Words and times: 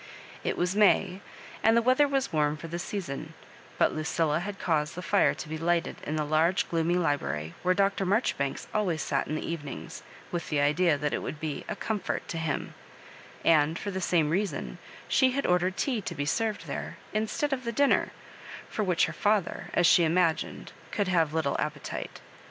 It 0.43 0.57
was 0.57 0.75
May, 0.75 1.21
and 1.61 1.77
the 1.77 1.81
weather 1.83 2.07
was 2.07 2.33
warm 2.33 2.57
for 2.57 2.67
the 2.67 2.79
season; 2.79 3.35
but 3.77 3.93
Luciila 3.95 4.39
had 4.39 4.57
caused 4.57 4.95
the 4.95 5.03
fire 5.03 5.35
to 5.35 5.47
be 5.47 5.59
lighted 5.59 5.97
in 6.01 6.15
the 6.15 6.25
large 6.25 6.67
gloomy 6.71 6.95
library 6.95 7.53
where 7.61 7.75
Dr. 7.75 8.03
Marjoribanks 8.03 8.67
always 8.73 9.03
sat 9.03 9.27
in 9.27 9.35
the 9.35 9.45
evenings, 9.47 10.01
with 10.31 10.49
the 10.49 10.59
idea 10.59 10.97
that 10.97 11.13
it 11.13 11.19
would 11.19 11.39
be 11.39 11.65
*' 11.67 11.69
a 11.69 11.75
coinfort" 11.75 12.21
to 12.29 12.39
him; 12.39 12.73
and, 13.45 13.77
for 13.77 13.91
the 13.91 14.01
same 14.01 14.31
reason, 14.31 14.79
she 15.07 15.33
had 15.33 15.45
ordered 15.45 15.77
tea 15.77 16.01
to 16.01 16.15
be 16.15 16.25
served 16.25 16.65
there, 16.65 16.97
instead 17.13 17.53
of 17.53 17.63
the 17.63 17.71
dinner, 17.71 18.09
for 18.67 18.81
which 18.83 19.05
her 19.05 19.13
father, 19.13 19.67
as 19.75 19.85
she 19.85 20.03
imagined, 20.03 20.71
could 20.89 21.09
have 21.09 21.31
little 21.35 21.55
appetite. 21.59 22.21